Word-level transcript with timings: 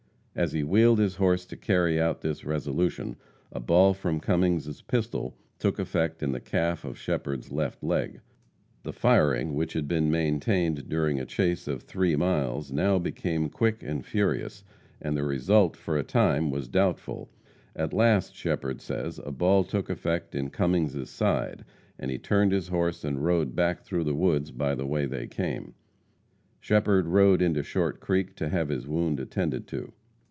As 0.33 0.53
he 0.53 0.63
wheeled 0.63 0.97
his 0.97 1.17
horse 1.17 1.45
to 1.47 1.57
carry 1.57 1.99
out 1.99 2.21
this 2.21 2.45
resolution, 2.45 3.17
a 3.51 3.59
ball 3.59 3.93
from 3.93 4.21
Cummings' 4.21 4.81
pistol 4.81 5.35
took 5.59 5.77
effect 5.77 6.23
in 6.23 6.31
the 6.31 6.39
calf 6.39 6.85
of 6.85 6.97
Shepherd's 6.97 7.51
left 7.51 7.83
leg. 7.83 8.21
The 8.83 8.93
firing 8.93 9.55
which 9.55 9.73
had 9.73 9.89
been 9.89 10.09
maintained 10.09 10.87
during 10.87 11.19
a 11.19 11.25
chase 11.25 11.67
of 11.67 11.83
three 11.83 12.15
miles, 12.15 12.71
now 12.71 12.97
became 12.97 13.49
quick 13.49 13.83
and 13.83 14.05
furious, 14.05 14.63
and 15.01 15.17
the 15.17 15.25
result 15.25 15.75
for 15.75 15.97
a 15.97 16.03
time 16.03 16.49
was 16.49 16.69
doubtful. 16.69 17.29
At 17.75 17.91
last, 17.91 18.33
Shepherd 18.33 18.79
says, 18.79 19.19
a 19.25 19.33
ball 19.33 19.65
took 19.65 19.89
effect 19.89 20.33
in 20.33 20.49
Cummings' 20.49 21.09
side, 21.09 21.65
and 21.99 22.09
he 22.09 22.17
turned 22.17 22.53
his 22.53 22.69
horse 22.69 23.03
and 23.03 23.21
rode 23.25 23.53
back 23.53 23.81
through 23.81 24.05
the 24.05 24.15
woods 24.15 24.51
by 24.51 24.75
the 24.75 24.87
way 24.87 25.05
they 25.05 25.27
came. 25.27 25.73
Shepherd 26.61 27.07
rode 27.07 27.41
into 27.41 27.63
Short 27.63 27.99
Creek 27.99 28.33
to 28.37 28.47
have 28.47 28.69
his 28.69 28.87
wound 28.87 29.19
attended 29.19 29.67
to. 29.67 29.91